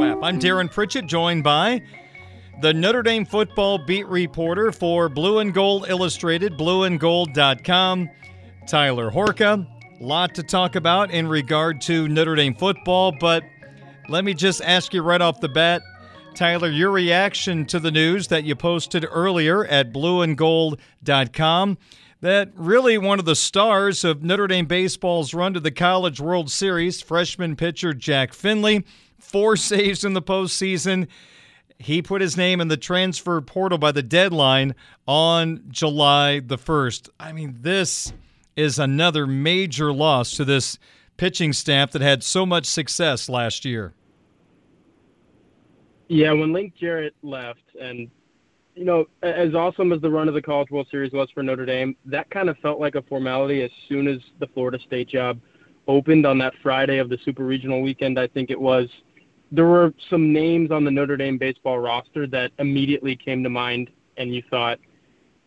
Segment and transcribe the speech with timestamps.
[0.00, 1.82] I'm Darin Pritchett, joined by
[2.60, 8.08] the Notre Dame football beat reporter for Blue and Gold Illustrated, blueandgold.com,
[8.68, 9.66] Tyler Horka.
[10.00, 13.42] Lot to talk about in regard to Notre Dame football, but
[14.08, 15.82] let me just ask you right off the bat,
[16.32, 21.76] Tyler, your reaction to the news that you posted earlier at blueandgold.com
[22.20, 26.50] that really one of the stars of Notre Dame baseball's run to the College World
[26.50, 28.84] Series, freshman pitcher Jack Finley,
[29.18, 31.08] four saves in the postseason.
[31.78, 34.74] He put his name in the transfer portal by the deadline
[35.06, 37.08] on July the 1st.
[37.20, 38.12] I mean, this
[38.56, 40.78] is another major loss to this
[41.16, 43.94] pitching staff that had so much success last year.
[46.08, 48.10] Yeah, when Link Jarrett left, and
[48.74, 51.66] you know, as awesome as the run of the College World Series was for Notre
[51.66, 55.38] Dame, that kind of felt like a formality as soon as the Florida State job
[55.86, 58.18] opened on that Friday of the Super Regional weekend.
[58.18, 58.88] I think it was.
[59.50, 63.90] There were some names on the Notre Dame baseball roster that immediately came to mind,
[64.16, 64.78] and you thought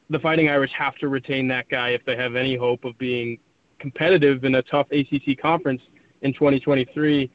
[0.09, 3.37] the Fighting Irish have to retain that guy if they have any hope of being
[3.79, 5.81] competitive in a tough ACC conference
[6.21, 7.31] in 2023.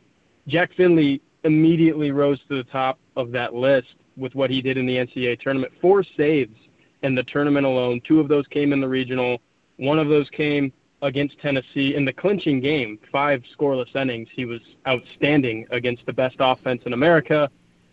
[0.49, 4.87] Jack Finley immediately rose to the top of that list with what he did in
[4.87, 5.73] the NCAA tournament.
[5.81, 6.57] Four saves
[7.03, 8.01] in the tournament alone.
[8.07, 9.39] Two of those came in the regional.
[9.77, 10.73] One of those came
[11.03, 12.99] against Tennessee in the clinching game.
[13.13, 14.29] Five scoreless innings.
[14.35, 17.51] He was outstanding against the best offense in America.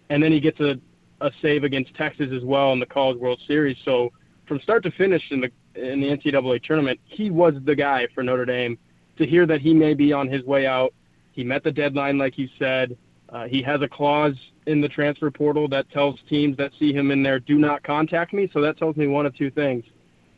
[0.10, 0.80] And then he gets a,
[1.22, 3.78] a save against Texas as well in the College World Series.
[3.84, 4.12] So
[4.48, 8.24] from start to finish in the in the NCAA tournament, he was the guy for
[8.24, 8.78] Notre Dame.
[9.18, 10.94] To hear that he may be on his way out,
[11.32, 12.98] he met the deadline, like you said.
[13.30, 14.36] Uh, he has a clause
[14.68, 18.34] in the transfer portal that tells teams that see him in there, do not contact
[18.34, 18.50] me.
[18.54, 19.84] So that tells me one of two things.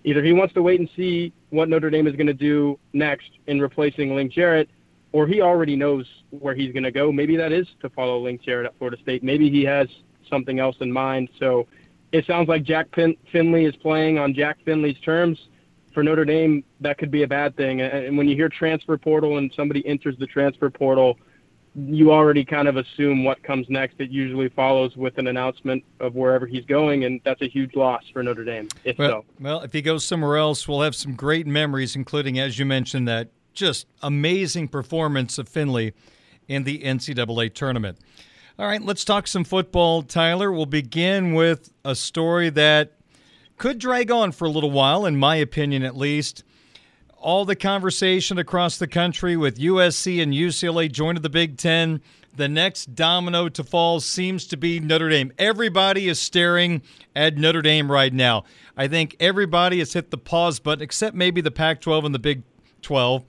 [0.06, 3.30] Either he wants to wait and see what Notre Dame is going to do next
[3.48, 4.70] in replacing Link Jarrett,
[5.12, 7.12] or he already knows where he's going to go.
[7.12, 9.24] Maybe that is to follow Link Jarrett at Florida State.
[9.24, 9.88] Maybe he has
[10.30, 11.30] something else in mind.
[11.40, 11.68] So
[12.12, 15.40] it sounds like Jack Pin- Finley is playing on Jack Finley's terms.
[15.94, 17.82] For Notre Dame, that could be a bad thing.
[17.82, 21.18] And when you hear transfer portal and somebody enters the transfer portal–
[21.76, 23.96] you already kind of assume what comes next.
[24.00, 28.04] It usually follows with an announcement of wherever he's going, and that's a huge loss
[28.14, 28.70] for Notre Dame.
[28.86, 32.40] If well, so, well, if he goes somewhere else, we'll have some great memories, including,
[32.40, 35.94] as you mentioned, that just amazing performance of Finley
[36.48, 37.98] in the NCAA tournament.
[38.58, 40.52] All right, let's talk some football, Tyler.
[40.52, 42.94] We'll begin with a story that
[43.58, 46.44] could drag on for a little while, in my opinion, at least
[47.26, 52.00] all the conversation across the country with USC and UCLA joining the Big Ten.
[52.36, 55.34] The next domino to fall seems to be Notre Dame.
[55.40, 56.84] Everybody is staring
[57.16, 58.44] at Notre Dame right now.
[58.78, 62.20] I think everybody has hit the pause button, except maybe the Pac 12 and the
[62.20, 62.44] Big
[62.84, 63.26] 12.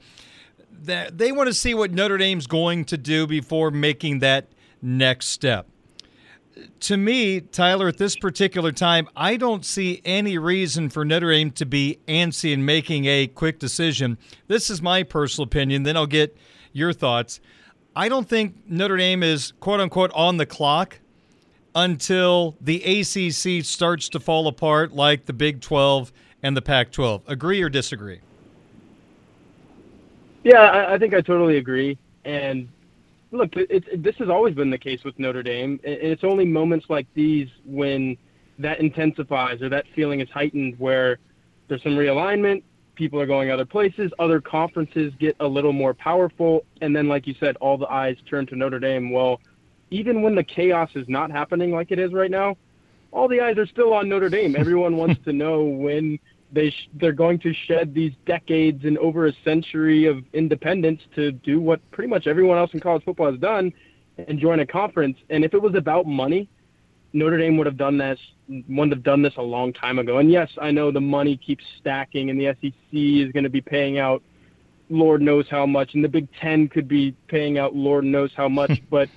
[0.82, 4.48] They want to see what Notre Dame's going to do before making that
[4.82, 5.68] next step
[6.80, 11.50] to me, Tyler, at this particular time, I don't see any reason for Notre Dame
[11.52, 14.18] to be antsy in making a quick decision.
[14.46, 15.82] This is my personal opinion.
[15.82, 16.36] Then I'll get
[16.72, 17.40] your thoughts.
[17.94, 20.98] I don't think Notre Dame is quote unquote on the clock
[21.74, 26.12] until the ACC starts to fall apart like the Big 12
[26.42, 27.22] and the Pac 12.
[27.26, 28.20] Agree or disagree?
[30.44, 31.98] Yeah, I, I think I totally agree.
[32.24, 32.68] And
[33.30, 36.44] look, it, it, this has always been the case with Notre Dame, and it's only
[36.44, 38.16] moments like these when
[38.58, 41.18] that intensifies or that feeling is heightened, where
[41.68, 42.62] there's some realignment,
[42.94, 47.26] people are going other places, other conferences get a little more powerful, and then, like
[47.26, 49.10] you said, all the eyes turn to Notre Dame.
[49.10, 49.40] Well,
[49.90, 52.56] even when the chaos is not happening like it is right now,
[53.12, 54.56] all the eyes are still on Notre Dame.
[54.56, 56.18] Everyone wants to know when
[56.52, 61.32] they sh- they're going to shed these decades and over a century of independence to
[61.32, 63.72] do what pretty much everyone else in college football has done
[64.18, 65.18] and join a conference.
[65.30, 66.48] And if it was about money,
[67.12, 68.18] Notre Dame would have done this
[68.68, 70.18] would have done this a long time ago.
[70.18, 73.60] And yes, I know the money keeps stacking and the SEC is going to be
[73.60, 74.22] paying out
[74.88, 78.48] Lord knows how much, and the Big Ten could be paying out Lord knows how
[78.48, 78.80] much.
[78.90, 79.08] but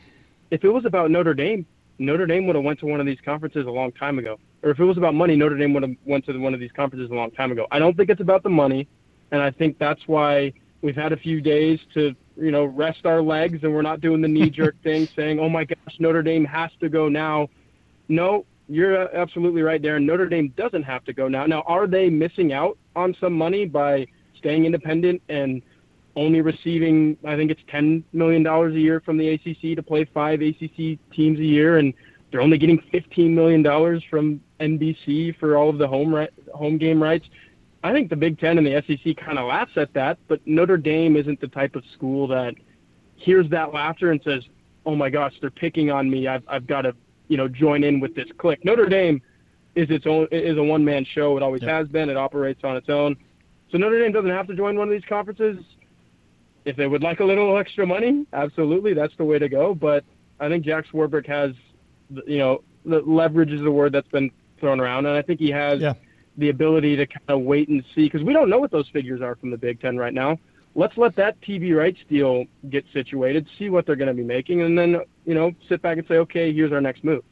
[0.52, 1.66] if it was about Notre Dame,
[2.00, 4.40] Notre Dame would have went to one of these conferences a long time ago.
[4.64, 6.72] Or if it was about money, Notre Dame would have went to one of these
[6.72, 7.68] conferences a long time ago.
[7.72, 8.88] I don't think it's about the money,
[9.32, 13.22] and I think that's why we've had a few days to you know rest our
[13.22, 16.46] legs, and we're not doing the knee jerk thing, saying, "Oh my gosh, Notre Dame
[16.46, 17.50] has to go now."
[18.08, 20.06] No, you're absolutely right, Darin.
[20.06, 21.46] Notre Dame doesn't have to go now.
[21.46, 24.08] Now, are they missing out on some money by
[24.38, 25.62] staying independent and
[26.16, 30.42] only receiving, I think it's $10 million a year from the ACC to play five
[30.42, 31.94] ACC teams a year, and
[32.32, 33.64] they're only getting $15 million
[34.10, 37.26] from NBC for all of the home right, home game rights.
[37.84, 40.78] I think the Big Ten and the SEC kind of laughs at that, but Notre
[40.78, 42.56] Dame isn't the type of school that
[43.16, 44.44] hears that laughter and says,
[44.86, 46.28] "Oh my gosh, they're picking on me.
[46.28, 46.94] I've I've got to,
[47.30, 49.22] you know, join in with this clique." Notre Dame
[49.76, 51.38] is its own is a one man show.
[51.38, 52.10] It always has been.
[52.10, 53.16] It operates on its own.
[53.72, 55.58] So Notre Dame doesn't have to join one of these conferences.
[56.70, 59.74] If they would like a little extra money, absolutely, that's the way to go.
[59.74, 60.04] But
[60.40, 61.54] I think Jack Swarbrick has,
[62.28, 64.30] you know, the leverage is the word that's been
[64.60, 65.94] thrown around, and I think he has yeah.
[66.38, 69.20] the ability to kind of wait and see because we don't know what those figures
[69.20, 70.38] are from the Big Ten right now.
[70.76, 74.62] Let's let that TV rights deal get situated, see what they're going to be making,
[74.62, 77.24] and then you know sit back and say, okay, here's our next move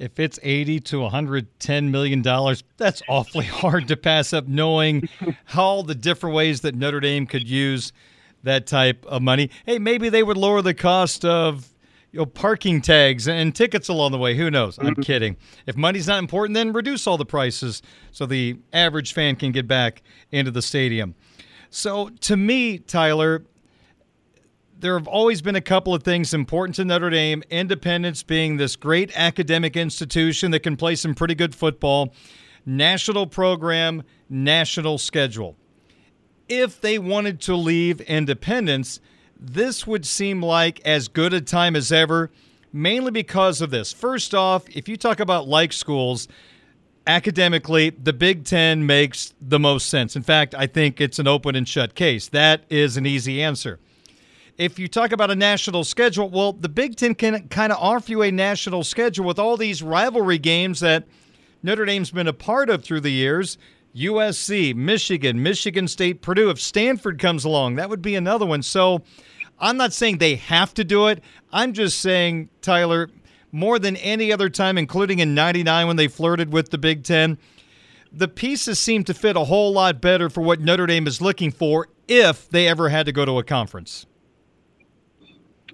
[0.00, 5.06] if it's 80 to 110 million dollars that's awfully hard to pass up knowing
[5.44, 7.92] how the different ways that Notre Dame could use
[8.42, 9.50] that type of money.
[9.66, 11.68] Hey maybe they would lower the cost of
[12.12, 14.36] you know parking tags and tickets along the way.
[14.36, 14.78] Who knows?
[14.78, 15.02] I'm mm-hmm.
[15.02, 15.36] kidding.
[15.66, 17.82] If money's not important then reduce all the prices
[18.12, 21.14] so the average fan can get back into the stadium.
[21.70, 23.44] So to me Tyler
[24.80, 27.42] there have always been a couple of things important to Notre Dame.
[27.50, 32.14] Independence being this great academic institution that can play some pretty good football,
[32.64, 35.56] national program, national schedule.
[36.50, 39.00] If they wanted to leave independence,
[39.38, 42.30] this would seem like as good a time as ever,
[42.72, 43.92] mainly because of this.
[43.92, 46.26] First off, if you talk about like schools,
[47.06, 50.16] academically, the Big Ten makes the most sense.
[50.16, 52.26] In fact, I think it's an open and shut case.
[52.28, 53.78] That is an easy answer
[54.60, 58.10] if you talk about a national schedule, well, the Big Ten can kind of offer
[58.10, 61.06] you a national schedule with all these rivalry games that
[61.62, 63.56] Notre Dame's been a part of through the years.
[63.94, 66.50] USC, Michigan, Michigan State, Purdue.
[66.50, 68.62] If Stanford comes along, that would be another one.
[68.62, 69.02] So
[69.58, 71.22] I'm not saying they have to do it.
[71.52, 73.10] I'm just saying, Tyler,
[73.52, 77.38] more than any other time, including in 99 when they flirted with the Big Ten,
[78.12, 81.50] the pieces seem to fit a whole lot better for what Notre Dame is looking
[81.50, 84.06] for if they ever had to go to a conference.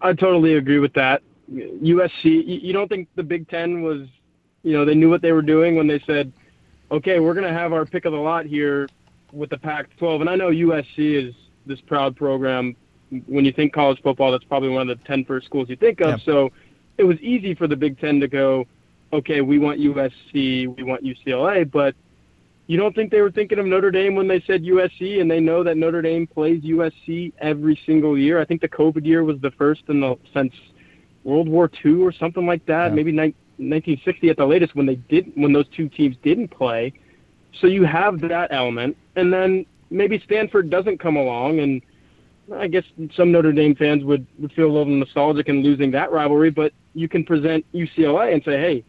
[0.02, 1.22] I totally agree with that.
[1.50, 4.08] USC, you don't think the Big Ten was,
[4.62, 6.32] you know, they knew what they were doing when they said,
[6.90, 8.88] okay, we're going to have our pick of the lot here
[9.32, 10.20] with the Pac 12.
[10.22, 11.34] And I know USC is
[11.66, 12.76] this proud program.
[13.26, 16.00] When you think college football, that's probably one of the 10 first schools you think
[16.00, 16.18] of.
[16.18, 16.24] Yeah.
[16.24, 16.52] So
[16.98, 18.66] it was easy for the Big Ten to go,
[19.12, 21.94] okay, we want USC, we want UCLA, but
[22.66, 25.38] you don't think they were thinking of Notre Dame when they said USC, and they
[25.38, 28.40] know that Notre Dame plays USC every single year.
[28.40, 30.52] I think the COVID year was the first in the since
[31.22, 32.94] World War II or something like that, yeah.
[32.94, 36.92] maybe ni- 1960 at the latest when they did when those two teams didn't play.
[37.60, 41.82] So you have that element, and then maybe Stanford doesn't come along, and
[42.54, 46.12] I guess some Notre Dame fans would, would feel a little nostalgic in losing that
[46.12, 46.50] rivalry.
[46.50, 48.84] But you can present UCLA and say, hey,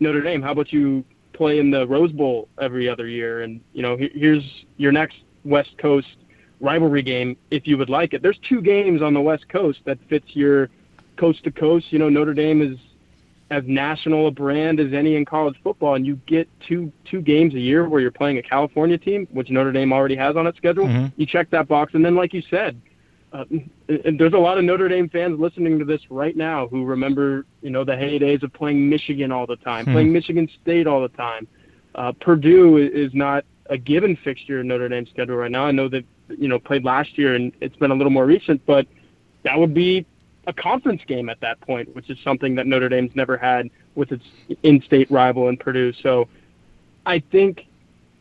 [0.00, 1.04] Notre Dame, how about you
[1.40, 4.44] play in the Rose Bowl every other year, and you know here's
[4.76, 6.16] your next West Coast
[6.60, 8.20] rivalry game if you would like it.
[8.20, 10.68] There's two games on the West Coast that fits your
[11.16, 11.86] coast to coast.
[11.90, 12.78] You know Notre Dame is
[13.50, 17.54] as national a brand as any in college football, and you get two two games
[17.54, 20.56] a year where you're playing a California team, which Notre Dame already has on its
[20.56, 20.86] schedule.
[20.86, 21.06] Mm-hmm.
[21.16, 22.80] You check that box, and then like you said,
[23.32, 23.44] uh,
[23.88, 27.44] and there's a lot of Notre Dame fans listening to this right now who remember,
[27.60, 29.92] you know, the heydays of playing Michigan all the time, hmm.
[29.92, 31.48] playing Michigan State all the time.
[31.96, 35.64] Uh, Purdue is not a given fixture in Notre Dame's schedule right now.
[35.64, 38.64] I know that you know played last year and it's been a little more recent,
[38.64, 38.86] but
[39.42, 40.06] that would be
[40.50, 44.10] a conference game at that point, which is something that Notre Dame's never had with
[44.12, 44.24] its
[44.62, 45.92] in-state rival in Purdue.
[46.02, 46.28] So
[47.06, 47.66] I think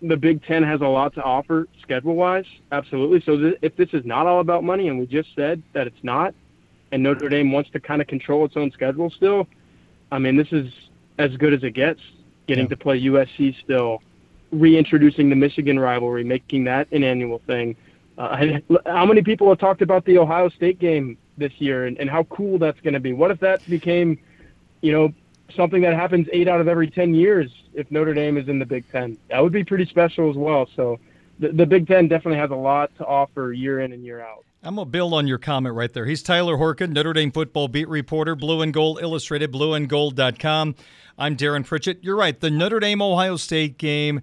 [0.02, 2.46] the Big Ten has a lot to offer schedule wise.
[2.72, 3.22] Absolutely.
[3.26, 6.04] So th- if this is not all about money, and we just said that it's
[6.04, 6.34] not,
[6.92, 9.48] and Notre Dame wants to kind of control its own schedule still,
[10.12, 10.72] I mean, this is
[11.18, 12.00] as good as it gets.
[12.48, 12.70] Getting yeah.
[12.70, 14.02] to play USC still,
[14.52, 17.76] reintroducing the Michigan rivalry, making that an annual thing.
[18.18, 22.10] Uh, how many people have talked about the Ohio State game this year and, and
[22.10, 23.14] how cool that's going to be?
[23.14, 24.20] What if that became,
[24.82, 25.14] you know,
[25.56, 28.66] something that happens eight out of every 10 years if Notre Dame is in the
[28.66, 29.18] Big Ten.
[29.30, 30.70] That would be pretty special as well.
[30.76, 31.00] So
[31.40, 34.46] the, the Big Ten definitely has a lot to offer year in and year out.
[34.62, 36.06] I'm going to build on your comment right there.
[36.06, 40.76] He's Tyler Horka, Notre Dame football beat reporter, Blue and Gold Illustrated, blueandgold.com.
[41.18, 42.04] I'm Darin Pritchett.
[42.04, 42.38] You're right.
[42.38, 44.22] The Notre Dame Ohio State game,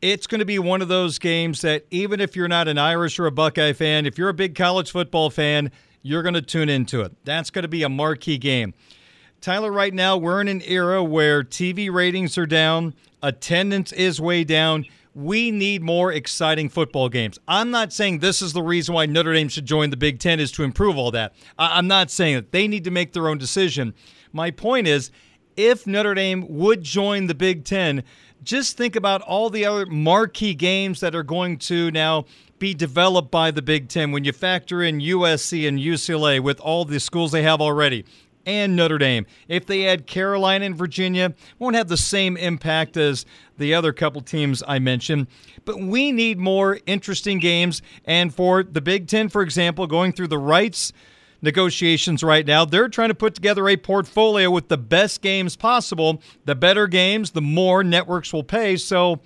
[0.00, 3.18] it's going to be one of those games that even if you're not an Irish
[3.18, 5.70] or a Buckeye fan, if you're a big college football fan,
[6.06, 7.12] you're going to tune into it.
[7.24, 8.74] That's going to be a marquee game.
[9.40, 14.44] Tyler, right now, we're in an era where TV ratings are down, attendance is way
[14.44, 14.86] down
[15.16, 17.38] we need more exciting football games.
[17.48, 20.38] I'm not saying this is the reason why Notre Dame should join the Big Ten
[20.38, 21.34] is to improve all that.
[21.58, 22.52] I- am not saying that.
[22.52, 23.94] They need to make their own decision.
[24.34, 25.10] My point is,
[25.56, 28.04] if Notre Dame would join the Big Ten,
[28.46, 32.24] just think about all the other marquee games that are going to now
[32.58, 36.84] be developed by the Big Ten when you factor in USC and UCLA with all
[36.84, 38.06] the schools they have already
[38.46, 39.26] and Notre Dame.
[39.48, 43.26] If they add Carolina and Virginia, won't have the same impact as
[43.58, 45.26] the other couple teams I mentioned.
[45.64, 47.82] But we need more interesting games.
[48.04, 50.92] And for the Big Ten, for example, going through the rights
[51.42, 56.20] negotiations right now, they're trying to put together a portfolio with the best games possible.
[56.44, 58.76] The better games, the more networks will pay.
[58.76, 59.20] So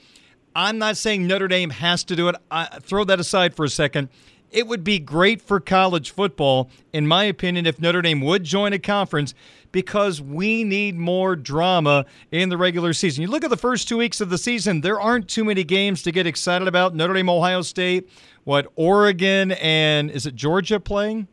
[0.55, 2.37] I'm not saying Notre Dame has to do it.
[2.51, 4.09] I, throw that aside for a second.
[4.51, 8.73] It would be great for college football, in my opinion, if Notre Dame would join
[8.73, 9.33] a conference
[9.71, 13.23] because we need more drama in the regular season.
[13.23, 16.03] You look at the first two weeks of the season, there aren't too many games
[16.03, 16.97] to get excited about.
[16.97, 18.09] Notre Dame, Ohio State,
[18.43, 21.29] what, Oregon, and is it Georgia playing?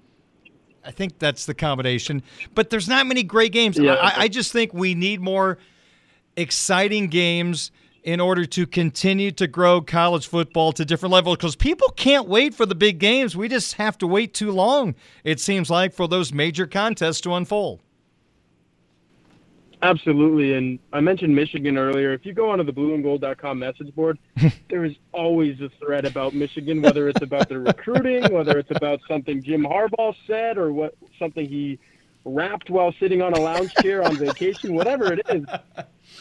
[0.88, 2.24] I think that's the combination.
[2.56, 3.77] But there's not many great games.
[3.77, 3.96] Yeah.
[3.96, 5.58] I, I just think we need more
[6.38, 7.72] exciting games
[8.03, 12.53] in order to continue to grow college football to different levels because people can't wait
[12.53, 13.36] for the big games.
[13.36, 17.34] We just have to wait too long, it seems like, for those major contests to
[17.34, 17.82] unfold.
[19.81, 20.53] Absolutely.
[20.53, 22.12] And I mentioned Michigan earlier.
[22.13, 24.17] If you go onto the blueandgold.com message board,
[24.69, 29.00] there is always a thread about Michigan, whether it's about their recruiting, whether it's about
[29.07, 31.77] something Jim Harbaugh said or what something he
[32.25, 35.46] rapped while sitting on a lounge chair on vacation, whatever it is.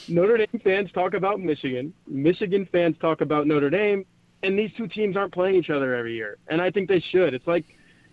[0.08, 1.92] Notre Dame fans talk about Michigan.
[2.06, 4.04] Michigan fans talk about Notre Dame,
[4.42, 6.36] and these two teams aren't playing each other every year.
[6.48, 7.34] And I think they should.
[7.34, 7.64] It's like,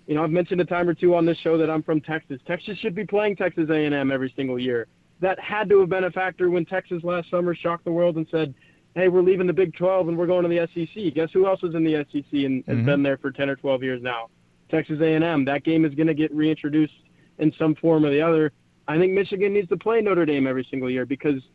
[0.07, 2.39] you know, I've mentioned a time or two on this show that I'm from Texas.
[2.47, 4.87] Texas should be playing Texas A&M every single year.
[5.23, 8.27] That had to have been a factor when Texas last summer shocked the world and
[8.29, 8.53] said,
[8.93, 11.63] "Hey, we're leaving the Big 12 and we're going to the SEC." Guess who else
[11.63, 12.85] is in the SEC and has mm-hmm.
[12.85, 14.29] been there for 10 or 12 years now?
[14.69, 15.45] Texas A&M.
[15.45, 16.93] That game is going to get reintroduced
[17.39, 18.51] in some form or the other.
[18.87, 21.41] I think Michigan needs to play Notre Dame every single year because–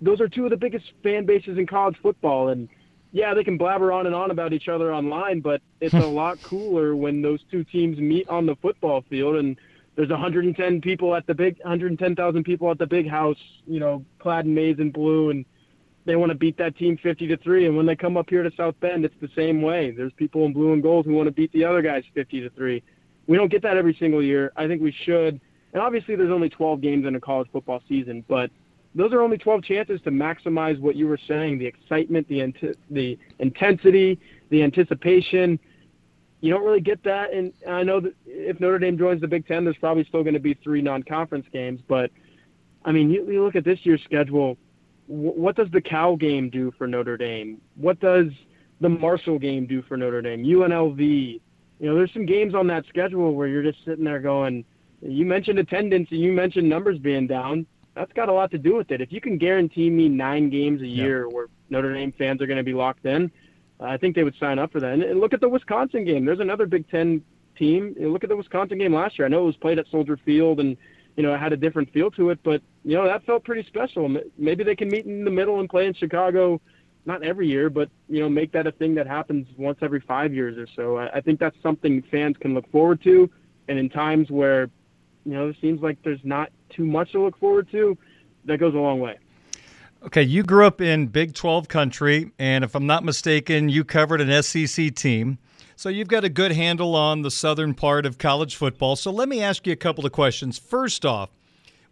[0.00, 2.48] those are two of the biggest fan bases in college football.
[2.48, 2.68] And
[3.12, 6.40] yeah, they can blabber on and on about each other online, but it's a lot
[6.42, 9.58] cooler when those two teams meet on the football field and
[9.98, 13.36] there's 110 people at the big 110,000 people at the big house,
[13.66, 15.44] you know, clad in maize and blue and
[16.04, 18.44] they want to beat that team 50 to 3 and when they come up here
[18.44, 19.90] to South Bend it's the same way.
[19.90, 22.50] There's people in blue and gold who want to beat the other guys 50 to
[22.50, 22.80] 3.
[23.26, 24.52] We don't get that every single year.
[24.54, 25.40] I think we should.
[25.72, 28.52] And obviously there's only 12 games in a college football season, but
[28.94, 32.78] those are only 12 chances to maximize what you were saying the excitement, the, int-
[32.88, 35.58] the intensity, the anticipation.
[36.40, 37.32] You don't really get that.
[37.32, 40.34] And I know that if Notre Dame joins the Big Ten, there's probably still going
[40.34, 41.80] to be three non conference games.
[41.88, 42.10] But,
[42.84, 44.56] I mean, you, you look at this year's schedule.
[45.08, 47.60] W- what does the Cal game do for Notre Dame?
[47.74, 48.26] What does
[48.80, 50.44] the Marshall game do for Notre Dame?
[50.44, 51.40] UNLV.
[51.80, 54.64] You know, there's some games on that schedule where you're just sitting there going,
[55.00, 57.66] you mentioned attendance and you mentioned numbers being down
[57.98, 59.00] that's got a lot to do with it.
[59.00, 61.34] If you can guarantee me nine games a year yeah.
[61.34, 63.30] where Notre Dame fans are going to be locked in,
[63.80, 64.92] I think they would sign up for that.
[64.92, 66.24] And, look at the Wisconsin game.
[66.24, 67.22] There's another Big Ten
[67.56, 67.94] team.
[67.98, 69.26] look at the Wisconsin game last year.
[69.26, 70.76] I know it was played at Soldier Field and
[71.16, 73.66] you know it had a different feel to it, but you know that felt pretty
[73.68, 74.08] special.
[74.36, 76.60] Maybe they can meet in the middle and play in Chicago,
[77.06, 80.32] not every year, but you know make that a thing that happens once every five
[80.32, 80.96] years or so.
[80.96, 83.28] I, I think that's something fans can look forward to.
[83.66, 84.70] And in times where
[85.28, 87.98] you know, it seems like there's not too much to look forward to.
[88.46, 89.18] That goes a long way.
[90.00, 94.20] Okay, you grew up in Big 12 country, and if I'm not mistaken, you covered
[94.20, 95.38] an SEC team.
[95.74, 98.94] So you've got a good handle on the southern part of college football.
[98.94, 100.56] So let me ask you a couple of questions.
[100.56, 101.30] First off,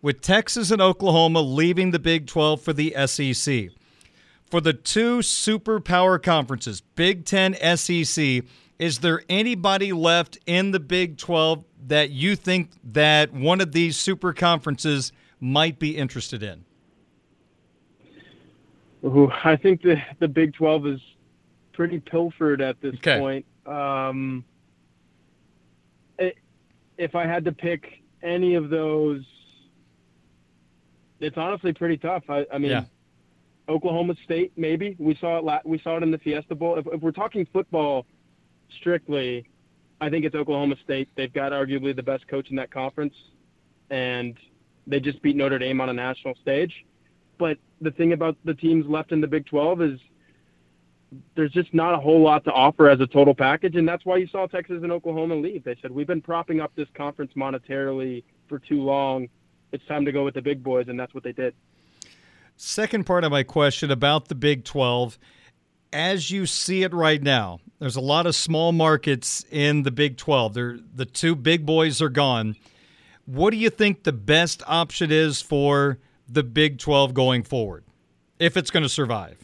[0.03, 3.71] with Texas and Oklahoma leaving the Big 12 for the SEC,
[4.49, 8.45] for the two superpower conferences, Big 10, SEC,
[8.79, 13.97] is there anybody left in the Big 12 that you think that one of these
[13.97, 15.11] super conferences
[15.41, 16.66] might be interested in?
[19.05, 21.01] Ooh, I think the the Big 12 is
[21.73, 23.19] pretty pilfered at this okay.
[23.19, 23.47] point.
[23.67, 24.45] Um,
[26.19, 26.37] it,
[26.97, 29.23] if I had to pick any of those,
[31.21, 32.25] it's honestly pretty tough.
[32.29, 32.85] I, I mean, yeah.
[33.69, 35.45] Oklahoma State, maybe we saw it.
[35.45, 36.79] La- we saw it in the Fiesta Bowl.
[36.79, 38.07] If, if we're talking football
[38.81, 39.49] strictly,
[40.01, 41.09] I think it's Oklahoma State.
[41.17, 43.15] They've got arguably the best coach in that conference,
[43.91, 44.37] and
[44.87, 46.86] they just beat Notre Dame on a national stage.
[47.39, 50.01] But the thing about the teams left in the Big 12 is
[51.35, 54.17] there's just not a whole lot to offer as a total package, and that's why
[54.17, 55.65] you saw Texas and Oklahoma leave.
[55.65, 59.29] They said we've been propping up this conference monetarily for too long.
[59.73, 61.55] It's time to go with the big boys, and that's what they did.
[62.57, 65.19] Second part of my question about the Big 12.
[65.93, 70.17] As you see it right now, there's a lot of small markets in the Big
[70.17, 70.55] 12.
[70.55, 72.57] They're, the two big boys are gone.
[73.27, 75.99] What do you think the best option is for
[76.29, 77.85] the Big 12 going forward,
[78.39, 79.39] if it's going to survive?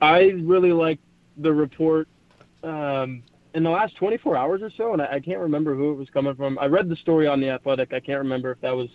[0.00, 0.98] I really like
[1.36, 2.08] the report
[2.62, 3.22] um,
[3.54, 6.08] in the last 24 hours or so, and I, I, can't remember who it was
[6.10, 6.58] coming from.
[6.58, 7.92] I read the story on the Athletic.
[7.92, 8.88] I can't remember if that was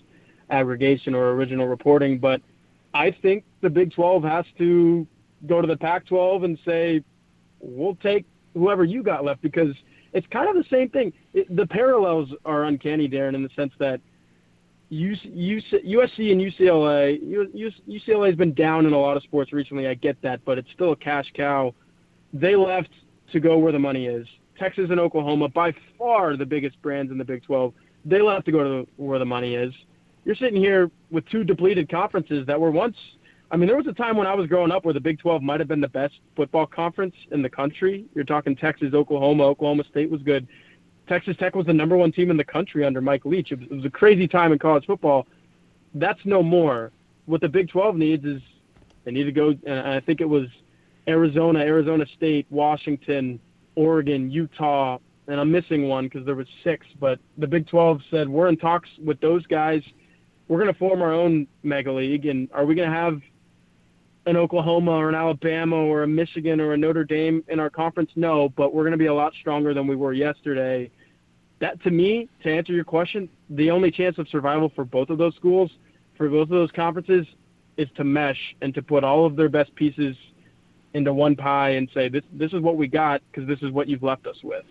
[0.50, 2.42] aggregation or original reporting, but
[2.94, 5.08] I think the Big 12 has to
[5.48, 7.04] go to the Pac 12 and say,
[7.60, 9.76] we'll take whoever you got left because
[10.14, 11.12] it's kind of the same thing.
[11.34, 14.00] It, the parallels are uncanny, Darin, in the sense that
[14.96, 17.20] USC and UCLA,
[17.88, 19.88] UCLA has been down in a lot of sports recently.
[19.88, 21.74] I get that, but it's still a cash cow.
[22.34, 22.90] They left
[23.34, 24.28] to go where the money is.
[24.58, 27.74] Texas and Oklahoma, by far the biggest brands in the Big 12,
[28.06, 29.74] they left to go to where the money is.
[30.24, 32.96] You're sitting here with two depleted conferences that were once.
[33.52, 35.42] I mean, there was a time when I was growing up where the Big 12
[35.42, 38.06] might have been the best football conference in the country.
[38.16, 39.44] You're talking Texas, Oklahoma.
[39.44, 40.48] Oklahoma State was good.
[41.08, 43.52] Texas Tech was the number one team in the country under Mike Leach.
[43.52, 45.28] It was, a crazy time in college football.
[45.94, 46.92] That's no more.
[47.26, 48.42] What the Big 12 needs is
[49.04, 50.48] they need to go, and I think it was
[51.08, 53.40] Arizona, Arizona State, Washington,
[53.76, 54.98] Oregon, Utah,
[55.28, 56.86] and I'm missing one because there was six.
[57.00, 59.82] But the Big 12 said we're in talks with those guys.
[60.48, 63.20] We're going to form our own mega league, and are we going to have
[64.28, 68.12] an Oklahoma or an Alabama or a Michigan or a Notre Dame in our conference?
[68.16, 70.90] No, but we're going to be a lot stronger than we were yesterday.
[71.60, 75.18] That, to me, to answer your question, the only chance of survival for both of
[75.18, 75.72] those schools,
[76.18, 77.26] for both of those conferences,
[77.78, 80.15] is to mesh and to put all of their best pieces
[80.94, 83.88] into one pie and say this this is what we got because this is what
[83.89, 84.63] you've left us with.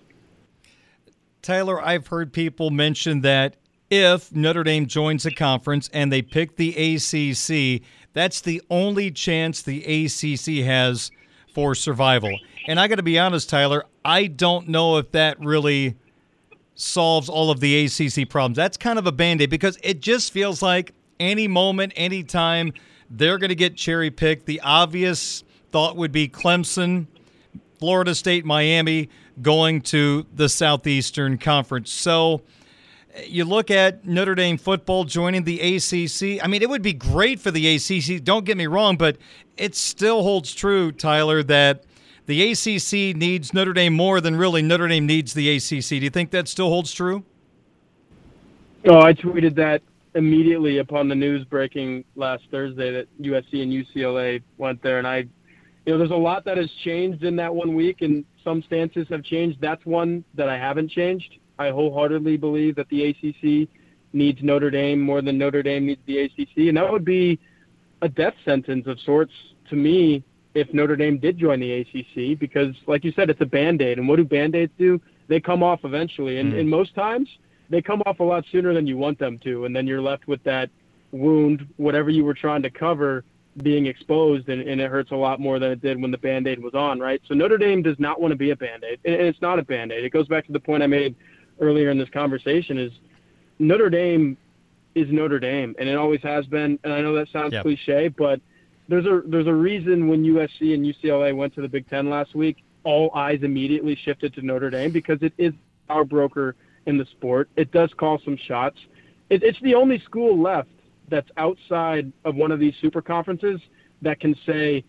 [1.43, 3.57] Tyler, I've heard people mention that
[3.91, 7.83] if Notre Dame joins a conference and they pick the ACC,
[8.15, 11.11] that's the only chance the ACC has
[11.55, 12.37] for survival.
[12.67, 15.97] And I got to be honest, Tyler, I don't know if that really
[16.75, 18.57] solves all of the ACC problems.
[18.57, 22.73] That's kind of a band aid because it just feels like any moment, any time,
[23.11, 24.47] they're going to get cherry picked.
[24.47, 27.07] The obvious thought would be Clemson,
[27.79, 29.09] Florida State, Miami
[29.43, 31.91] going to the Southeastern Conference.
[31.91, 32.43] So
[33.27, 36.43] you look at Notre Dame football joining the ACC.
[36.43, 38.23] I mean, it would be great for the ACC.
[38.23, 39.17] Don't get me wrong, but
[39.57, 41.85] it still holds true, Tyler, that
[42.27, 45.89] the ACC needs Notre Dame more than really Notre Dame needs the ACC.
[45.89, 47.25] Do you think that still holds true?
[48.87, 49.83] Oh, I tweeted that
[50.15, 55.27] immediately upon the news breaking last Thursday that USC and UCLA went there, and I,
[55.87, 59.07] you know, there's a lot that has changed in that one week, and some stances
[59.11, 59.61] have changed.
[59.61, 61.39] That's one that I haven't changed.
[61.59, 63.69] I wholeheartedly believe that the ACC
[64.13, 67.39] needs Notre Dame more than Notre Dame needs the ACC, and that would be
[68.03, 69.33] a death sentence of sorts
[69.71, 70.23] to me
[70.55, 73.99] if Notre Dame did join the ACC, because, like you said, it's a band aid,
[73.99, 75.01] and what do band aids do?
[75.29, 76.61] They come off eventually, and, mm.
[76.61, 77.29] and most times
[77.71, 80.29] they come off a lot sooner than you want them to, and then you're left
[80.29, 80.71] with that
[81.11, 83.25] wound, whatever you were trying to cover,
[83.63, 86.47] being exposed, and, and it hurts a lot more than it did when the band
[86.47, 87.21] aid was on, right?
[87.27, 89.63] So Notre Dame does not want to be a band aid, and it's not a
[89.63, 90.05] band aid.
[90.05, 91.15] It goes back to the point I made
[91.61, 92.93] earlier in this conversation is
[93.59, 94.37] Notre Dame
[94.95, 96.79] is Notre Dame, and it always has been.
[96.85, 97.63] And I know that sounds yep.
[97.63, 98.41] cliche, but
[98.89, 102.35] there's a there's a reason when USC and UCLA went to the Big Ten last
[102.35, 105.53] week, all eyes immediately shifted to Notre Dame because it is
[105.89, 106.55] our broker
[106.87, 107.49] in the sport.
[107.57, 108.77] It does call some shots.
[109.31, 110.69] It, it's the only school left
[111.09, 113.61] that's outside of one of these super conferences
[114.03, 114.85] that can say,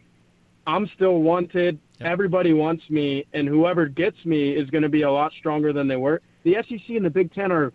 [0.68, 1.80] "I'm still wanted.
[2.00, 2.10] Yep.
[2.10, 5.88] Everybody wants me, and whoever gets me is going to be a lot stronger than
[5.88, 7.74] they were." the SEC and the Big Ten are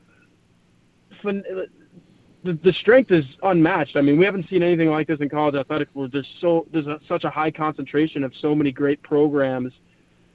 [2.42, 3.96] the, the strength is unmatched.
[3.96, 6.86] I mean, we haven't seen anything like this in college athletics where there's so there's
[6.86, 9.72] a, such a high concentration of so many great programs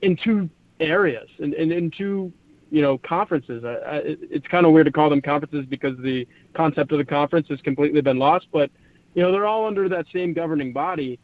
[0.01, 2.31] in two areas and in, in, in, two
[2.69, 3.63] you know conferences.
[3.63, 7.05] I, I, it's kind of weird to call them conferences because the concept of the
[7.05, 8.47] conference has completely been lost.
[8.51, 8.69] But
[9.13, 11.19] you know, they're all under that same governing body.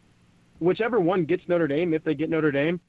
[0.60, 2.80] Whichever one gets Notre Dame, if they get Notre Dame,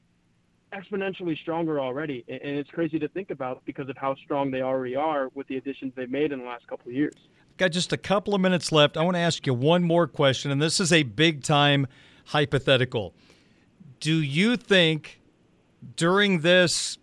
[0.73, 4.95] exponentially stronger already, and it's crazy to think about because of how strong they already
[4.95, 7.13] are with the additions they've made in the last couple of years.
[7.57, 8.97] Got just a couple of minutes left.
[8.97, 11.87] I want to ask you one more question, and this is a big time
[12.25, 13.13] hypothetical.
[13.99, 15.21] Do you think
[15.95, 16.97] during this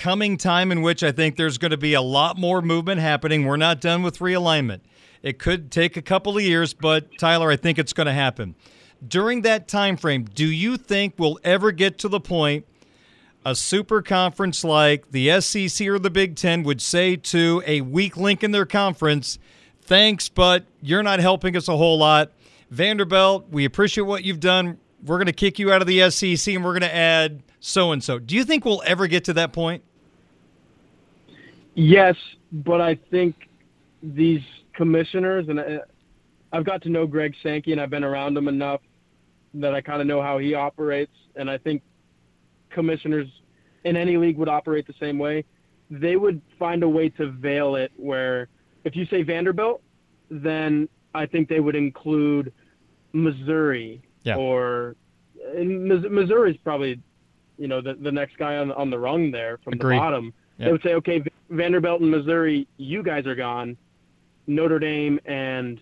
[0.00, 3.44] coming time in which I think there's going to be a lot more movement happening,
[3.44, 4.80] we're not done with realignment.
[5.22, 8.54] It could take a couple of years, but Tyler, I think it's going to happen.
[9.06, 12.64] During that time frame, do you think we'll ever get to the point
[13.44, 18.16] a super conference like the SEC or the Big Ten would say to a weak
[18.16, 19.38] link in their conference,
[19.90, 22.30] thanks, but you're not helping us a whole lot.
[22.70, 24.78] Vanderbilt, we appreciate what you've done.
[25.04, 27.90] We're going to kick you out of the SEC and we're going to add so
[27.90, 28.20] and so.
[28.20, 29.82] Do you think we'll ever get to that point?
[31.74, 32.14] Yes,
[32.52, 33.34] but I think
[34.00, 34.42] these
[34.74, 35.80] commissioners, and I,
[36.52, 38.82] I've got to know Greg Sankey and I've been around him enough
[39.54, 41.16] that I kind of know how he operates.
[41.34, 41.82] And I think
[42.70, 43.26] commissioners
[43.82, 45.44] in any league would operate the same way.
[45.90, 48.46] They would find a way to veil it where
[48.84, 49.82] if you say Vanderbilt,
[50.30, 52.52] then I think they would include
[53.12, 54.36] Missouri yeah.
[54.36, 54.96] or
[55.56, 57.00] Missouri is probably
[57.58, 59.96] you know the the next guy on on the rung there from Agreed.
[59.96, 60.24] the bottom.
[60.58, 60.66] Yep.
[60.66, 63.76] They would say, okay, Vanderbilt and Missouri, you guys are gone.
[64.46, 65.80] Notre Dame and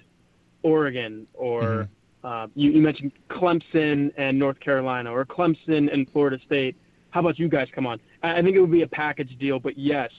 [0.62, 1.88] Oregon, or
[2.22, 2.26] Mm-hmm.
[2.26, 6.76] uh, you, you mentioned Clemson and North Carolina, or Clemson and Florida State.
[7.10, 8.00] How about you guys come on?
[8.22, 10.10] I I think it would be a package deal, but yes,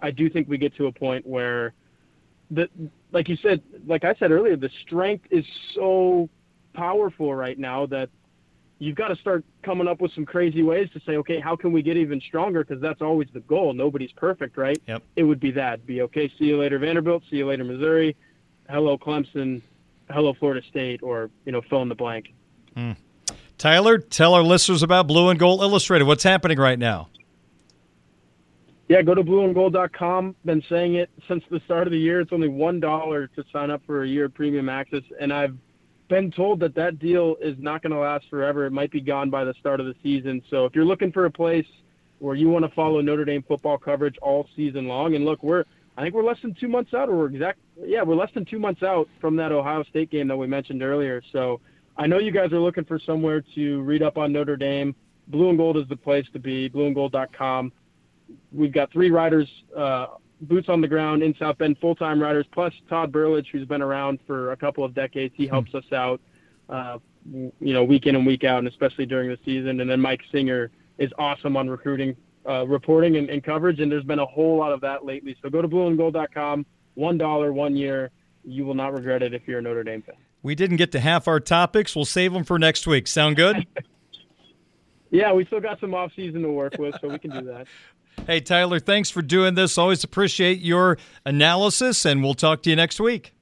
[0.00, 1.72] I do think we get to a point where
[2.50, 2.68] the
[3.12, 6.28] like you said, like I said earlier, the strength is so
[6.74, 8.10] powerful right now that
[8.78, 11.72] you've got to start coming up with some crazy ways to say, okay, how can
[11.72, 12.62] we get even stronger?
[12.62, 13.72] Because that's always the goal.
[13.72, 14.80] Nobody's perfect, right?
[14.86, 15.02] Yep.
[15.16, 15.86] It would be that.
[15.86, 16.30] Be okay.
[16.38, 17.22] See you later, Vanderbilt.
[17.30, 18.16] See you later, Missouri.
[18.68, 19.62] Hello, Clemson.
[20.10, 22.32] Hello, Florida State, or you know, fill in the blank.
[22.74, 22.92] Hmm.
[23.58, 26.04] Tyler, tell our listeners about Blue and Gold Illustrated.
[26.04, 27.08] What's happening right now?
[28.88, 30.36] Yeah, go to blueandgold.com.
[30.44, 32.20] Been saying it since the start of the year.
[32.20, 35.56] It's only one dollar to sign up for a year of premium access, and I've
[36.08, 38.64] been told that that deal is not going to last forever.
[38.64, 40.40] It might be gone by the start of the season.
[40.50, 41.66] So if you're looking for a place
[42.20, 45.64] where you want to follow Notre Dame football coverage all season long, and look, we're
[45.96, 48.44] I think we're less than two months out, or we're exact yeah, we're less than
[48.44, 51.22] two months out from that Ohio State game that we mentioned earlier.
[51.32, 51.60] So
[51.96, 54.94] I know you guys are looking for somewhere to read up on Notre Dame.
[55.26, 56.70] Blue and Gold is the place to be.
[56.70, 57.72] Blueandgold.com.
[58.52, 60.06] We've got three riders, uh,
[60.42, 64.18] boots on the ground in South Bend, full-time riders, plus Todd Burlage, who's been around
[64.26, 65.34] for a couple of decades.
[65.36, 66.20] He helps us out,
[66.68, 66.98] uh,
[67.32, 69.80] you know, week in and week out, and especially during the season.
[69.80, 72.16] And then Mike Singer is awesome on recruiting,
[72.48, 73.80] uh, reporting, and, and coverage.
[73.80, 75.36] And there's been a whole lot of that lately.
[75.42, 76.66] So go to blueandgold.com.
[76.94, 78.10] One dollar, one year.
[78.44, 80.14] You will not regret it if you're a Notre Dame fan.
[80.42, 81.96] We didn't get to half our topics.
[81.96, 83.08] We'll save them for next week.
[83.08, 83.66] Sound good?
[85.10, 87.66] Yeah, we still got some off season to work with, so we can do that.
[88.26, 89.76] hey, Tyler, thanks for doing this.
[89.78, 93.32] Always appreciate your analysis, and we'll talk to you next week.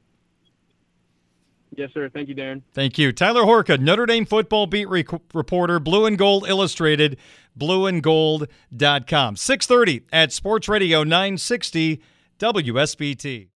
[1.76, 2.08] Yes, sir.
[2.08, 2.62] Thank you, Darin.
[2.72, 3.12] Thank you.
[3.12, 7.16] Tyler Horka, Notre Dame football beat re- reporter, Blue and Gold Illustrated,
[7.58, 9.37] blueandgold.com.
[9.37, 12.00] 630 at Sports Radio 960
[12.38, 13.48] WSBT.